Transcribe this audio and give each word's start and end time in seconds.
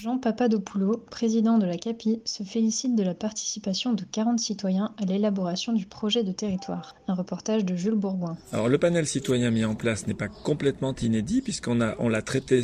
Jean 0.00 0.18
Papadopoulou, 0.18 0.98
président 1.10 1.58
de 1.58 1.66
la 1.66 1.76
CAPI, 1.76 2.20
se 2.24 2.44
félicite 2.44 2.94
de 2.94 3.02
la 3.02 3.14
participation 3.14 3.94
de 3.94 4.04
40 4.04 4.38
citoyens 4.38 4.92
à 4.96 5.04
l'élaboration 5.04 5.72
du 5.72 5.86
projet 5.86 6.22
de 6.22 6.30
territoire. 6.30 6.94
Un 7.08 7.14
reportage 7.14 7.64
de 7.64 7.74
Jules 7.74 7.96
Bourgoin. 7.96 8.36
Alors 8.52 8.68
le 8.68 8.78
panel 8.78 9.08
citoyen 9.08 9.50
mis 9.50 9.64
en 9.64 9.74
place 9.74 10.06
n'est 10.06 10.14
pas 10.14 10.28
complètement 10.28 10.94
inédit 10.94 11.42
puisqu'on 11.42 11.80
a 11.80 11.96
on 11.98 12.08
l'a 12.08 12.22
traité 12.22 12.62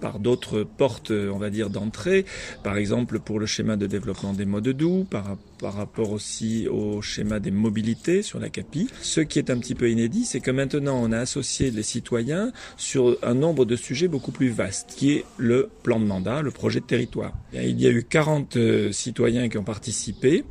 par 0.00 0.18
d'autres 0.18 0.62
portes, 0.62 1.10
on 1.10 1.38
va 1.38 1.50
dire, 1.50 1.70
d'entrée, 1.70 2.24
par 2.62 2.76
exemple 2.76 3.18
pour 3.20 3.38
le 3.38 3.46
schéma 3.46 3.76
de 3.76 3.86
développement 3.86 4.32
des 4.32 4.44
modes 4.44 4.68
doux, 4.68 5.06
par, 5.08 5.36
par 5.58 5.74
rapport 5.74 6.12
aussi 6.12 6.68
au 6.68 7.02
schéma 7.02 7.40
des 7.40 7.50
mobilités 7.50 8.22
sur 8.22 8.38
la 8.38 8.48
CAPI. 8.48 8.88
Ce 9.02 9.20
qui 9.20 9.38
est 9.38 9.50
un 9.50 9.58
petit 9.58 9.74
peu 9.74 9.90
inédit, 9.90 10.24
c'est 10.24 10.40
que 10.40 10.50
maintenant 10.50 11.00
on 11.02 11.12
a 11.12 11.18
associé 11.18 11.70
les 11.70 11.82
citoyens 11.82 12.52
sur 12.76 13.16
un 13.22 13.34
nombre 13.34 13.64
de 13.64 13.76
sujets 13.76 14.08
beaucoup 14.08 14.32
plus 14.32 14.50
vastes, 14.50 14.94
qui 14.96 15.12
est 15.12 15.24
le 15.36 15.68
plan 15.82 16.00
de 16.00 16.04
mandat, 16.04 16.42
le 16.42 16.50
projet 16.50 16.80
de 16.80 16.86
territoire. 16.86 17.32
Il 17.52 17.80
y 17.80 17.86
a 17.86 17.90
eu 17.90 18.04
40 18.04 18.58
citoyens 18.92 19.48
qui 19.48 19.58
ont 19.58 19.64
participé 19.64 20.44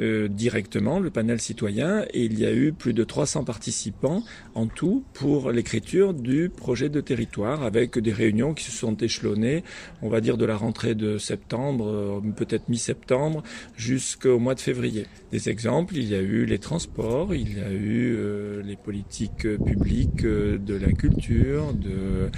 euh, 0.00 0.28
directement, 0.28 1.00
le 1.00 1.10
panel 1.10 1.40
citoyen, 1.40 2.04
et 2.12 2.24
il 2.24 2.38
y 2.38 2.46
a 2.46 2.52
eu 2.52 2.72
plus 2.72 2.92
de 2.92 3.02
300 3.02 3.42
participants 3.42 4.22
en 4.54 4.66
tout 4.66 5.02
pour 5.12 5.50
l'écriture 5.50 6.14
du 6.14 6.50
projet 6.50 6.88
de 6.88 7.00
territoire, 7.00 7.64
avec 7.64 7.98
des 7.98 8.12
réunions 8.12 8.54
qui 8.54 8.62
se 8.62 8.70
sont 8.70 8.87
échelonnées, 8.96 9.64
on 10.02 10.08
va 10.08 10.20
dire 10.20 10.36
de 10.36 10.44
la 10.44 10.56
rentrée 10.56 10.94
de 10.94 11.18
septembre, 11.18 12.22
peut-être 12.36 12.68
mi-septembre, 12.68 13.42
jusqu'au 13.76 14.38
mois 14.38 14.54
de 14.54 14.60
février. 14.60 15.06
Des 15.32 15.48
exemples, 15.48 15.96
il 15.96 16.08
y 16.08 16.14
a 16.14 16.20
eu 16.20 16.44
les 16.44 16.58
transports, 16.58 17.34
il 17.34 17.58
y 17.58 17.60
a 17.60 17.70
eu 17.70 18.14
euh, 18.16 18.62
les 18.62 18.76
politiques 18.76 19.46
publiques 19.56 20.24
euh, 20.24 20.58
de 20.58 20.74
la 20.74 20.92
culture, 20.92 21.72
de, 21.74 22.30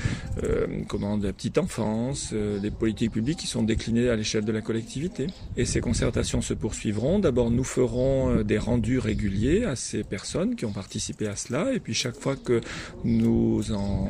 euh, 0.44 0.66
comment, 0.88 1.16
de 1.16 1.26
la 1.26 1.32
petite 1.32 1.58
enfance, 1.58 2.30
euh, 2.32 2.58
les 2.60 2.70
politiques 2.70 3.12
publiques 3.12 3.38
qui 3.38 3.46
sont 3.46 3.62
déclinées 3.62 4.08
à 4.08 4.16
l'échelle 4.16 4.44
de 4.44 4.52
la 4.52 4.60
collectivité. 4.60 5.26
Et 5.56 5.64
ces 5.64 5.80
concertations 5.80 6.42
se 6.42 6.54
poursuivront. 6.54 7.18
D'abord, 7.18 7.50
nous 7.50 7.64
ferons 7.64 8.30
euh, 8.30 8.42
des 8.44 8.58
rendus 8.58 8.98
réguliers 8.98 9.64
à 9.64 9.76
ces 9.76 10.02
personnes 10.02 10.56
qui 10.56 10.64
ont 10.64 10.72
participé 10.72 11.26
à 11.26 11.36
cela. 11.36 11.72
Et 11.72 11.80
puis, 11.80 11.94
chaque 11.94 12.16
fois 12.16 12.36
que 12.36 12.60
nous 13.04 13.72
en 13.72 14.08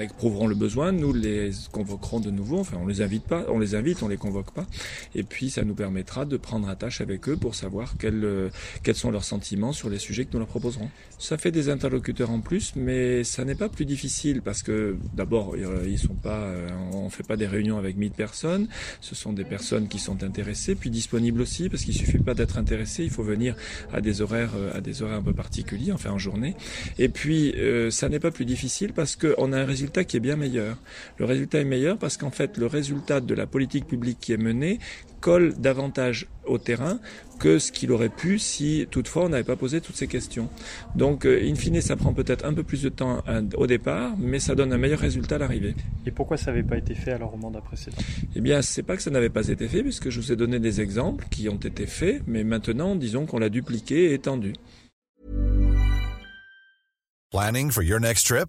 éprouverons 0.00 0.46
le 0.46 0.54
besoin, 0.54 0.92
nous 0.92 1.12
les 1.12 1.50
convoquerons 1.68 2.20
de 2.20 2.30
nouveau. 2.30 2.58
Enfin, 2.58 2.78
on 2.80 2.86
les 2.86 3.02
invite 3.02 3.24
pas, 3.24 3.44
on 3.48 3.58
les 3.58 3.74
invite, 3.74 4.02
on 4.02 4.08
les 4.08 4.16
convoque 4.16 4.52
pas. 4.52 4.66
Et 5.14 5.22
puis, 5.22 5.50
ça 5.50 5.62
nous 5.62 5.74
permettra 5.74 6.24
de 6.24 6.36
prendre 6.36 6.68
attache 6.68 7.00
avec 7.00 7.28
eux 7.28 7.36
pour 7.36 7.54
savoir 7.54 7.94
quels, 7.98 8.24
euh, 8.24 8.48
quels 8.82 8.94
sont 8.94 9.10
leurs 9.10 9.24
sentiments 9.24 9.72
sur 9.72 9.90
les 9.90 9.98
sujets 9.98 10.24
que 10.24 10.30
nous 10.32 10.38
leur 10.38 10.48
proposerons. 10.48 10.90
Ça 11.18 11.36
fait 11.36 11.50
des 11.50 11.68
interlocuteurs 11.68 12.30
en 12.30 12.40
plus, 12.40 12.72
mais 12.76 13.24
ça 13.24 13.44
n'est 13.44 13.54
pas 13.54 13.68
plus 13.68 13.84
difficile 13.84 14.40
parce 14.42 14.62
que 14.62 14.96
d'abord, 15.14 15.56
ils 15.56 15.98
sont 15.98 16.14
pas, 16.14 16.38
euh, 16.38 16.68
on 16.92 17.10
fait 17.10 17.26
pas 17.26 17.36
des 17.36 17.46
réunions 17.46 17.78
avec 17.78 17.96
1000 17.96 18.12
personnes. 18.12 18.68
Ce 19.00 19.14
sont 19.14 19.32
des 19.32 19.44
personnes 19.44 19.88
qui 19.88 19.98
sont 19.98 20.22
intéressées, 20.22 20.74
puis 20.74 20.90
disponibles 20.90 21.40
aussi, 21.40 21.68
parce 21.68 21.84
qu'il 21.84 21.94
suffit 21.94 22.18
pas 22.18 22.34
d'être 22.34 22.58
intéressé, 22.58 23.04
il 23.04 23.10
faut 23.10 23.22
venir 23.22 23.54
à 23.92 24.00
des 24.00 24.22
horaires, 24.22 24.52
euh, 24.56 24.76
à 24.76 24.80
des 24.80 25.02
horaires 25.02 25.18
un 25.18 25.22
peu 25.22 25.34
particuliers, 25.34 25.92
enfin 25.92 26.10
en 26.10 26.18
journée. 26.18 26.56
Et 26.98 27.08
puis, 27.08 27.52
euh, 27.56 27.90
ça 27.90 28.08
n'est 28.08 28.20
pas 28.20 28.30
plus 28.30 28.44
difficile 28.44 28.92
parce 28.92 29.16
qu'on 29.16 29.52
a 29.52 29.60
un 29.60 29.64
résultat 29.64 30.04
qui 30.04 30.16
est 30.16 30.20
bien 30.20 30.36
meilleur. 30.36 30.76
Le 31.18 31.24
résultat 31.24 31.49
est 31.58 31.64
meilleur 31.64 31.98
parce 31.98 32.16
qu'en 32.16 32.30
fait, 32.30 32.56
le 32.56 32.66
résultat 32.66 33.20
de 33.20 33.34
la 33.34 33.46
politique 33.46 33.86
publique 33.86 34.18
qui 34.20 34.32
est 34.32 34.36
menée 34.36 34.78
colle 35.20 35.54
davantage 35.58 36.26
au 36.46 36.58
terrain 36.58 36.98
que 37.38 37.58
ce 37.58 37.72
qu'il 37.72 37.92
aurait 37.92 38.10
pu 38.10 38.38
si 38.38 38.86
toutefois 38.90 39.24
on 39.24 39.28
n'avait 39.30 39.44
pas 39.44 39.56
posé 39.56 39.80
toutes 39.80 39.96
ces 39.96 40.06
questions. 40.06 40.48
Donc, 40.94 41.24
euh, 41.24 41.42
in 41.42 41.54
fine, 41.54 41.80
ça 41.80 41.96
prend 41.96 42.12
peut-être 42.12 42.44
un 42.44 42.52
peu 42.52 42.62
plus 42.62 42.82
de 42.82 42.88
temps 42.88 43.22
euh, 43.28 43.42
au 43.56 43.66
départ, 43.66 44.14
mais 44.18 44.38
ça 44.38 44.54
donne 44.54 44.72
un 44.72 44.78
meilleur 44.78 44.98
résultat 44.98 45.36
à 45.36 45.38
l'arrivée. 45.38 45.74
Et 46.06 46.10
pourquoi 46.10 46.36
ça 46.36 46.46
n'avait 46.46 46.62
pas 46.62 46.76
été 46.76 46.94
fait 46.94 47.12
alors 47.12 47.34
au 47.34 47.36
mandat 47.36 47.60
précédent 47.60 47.96
Eh 48.34 48.40
bien, 48.40 48.62
c'est 48.62 48.82
pas 48.82 48.96
que 48.96 49.02
ça 49.02 49.10
n'avait 49.10 49.30
pas 49.30 49.48
été 49.48 49.68
fait, 49.68 49.82
puisque 49.82 50.10
je 50.10 50.20
vous 50.20 50.32
ai 50.32 50.36
donné 50.36 50.58
des 50.58 50.80
exemples 50.80 51.26
qui 51.30 51.48
ont 51.48 51.56
été 51.56 51.86
faits, 51.86 52.22
mais 52.26 52.44
maintenant, 52.44 52.94
disons 52.94 53.26
qu'on 53.26 53.38
l'a 53.38 53.48
dupliqué 53.48 54.10
et 54.10 54.14
étendu. 54.14 54.52
Planning 57.30 57.70
for 57.70 57.82
your 57.82 58.00
next 58.00 58.26
trip? 58.26 58.48